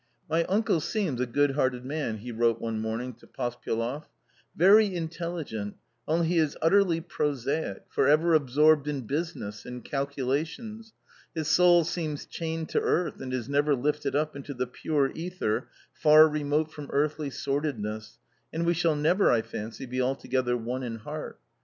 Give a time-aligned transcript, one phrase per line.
[0.31, 4.09] "My uncle seems a good hearted man," he wrote one I morning to Pospyeloff,
[4.55, 5.75] "very intelligent,
[6.07, 10.93] only he is utterly \ prosaic, for ever absorbed in business, in calculations.
[11.35, 15.67] His soul seems chained to earth and is never lifted up into the pure ether
[15.93, 18.17] far remote from earthly sordidness,
[18.51, 21.37] and we shall never, I fancy, be altogether one in heart.